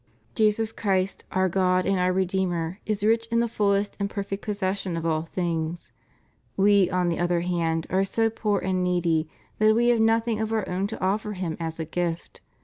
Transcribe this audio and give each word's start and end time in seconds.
Jesus 0.33 0.71
Christ, 0.71 1.25
our 1.31 1.47
God 1.47 1.85
and 1.85 1.99
our 1.99 2.11
Re 2.11 2.25
deemer, 2.25 2.79
is 2.87 3.03
rich 3.03 3.27
in 3.29 3.39
the 3.39 3.47
fullest 3.47 3.95
and 3.99 4.09
perfect 4.09 4.43
possession 4.43 4.97
of 4.97 5.05
all 5.05 5.21
things: 5.21 5.91
we, 6.57 6.89
on 6.89 7.09
the 7.09 7.19
other 7.19 7.41
hand, 7.41 7.85
are 7.91 8.03
so 8.03 8.31
poor 8.31 8.57
and 8.57 8.83
needy 8.83 9.29
that 9.59 9.75
we 9.75 9.89
have 9.89 10.01
nothing 10.01 10.39
of 10.39 10.51
our 10.51 10.67
own 10.67 10.87
to 10.87 10.99
offer 10.99 11.33
Him 11.33 11.55
as 11.59 11.79
a 11.79 11.85
gift. 11.85 12.41